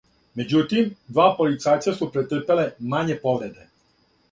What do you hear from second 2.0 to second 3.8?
претрпела мање повреде.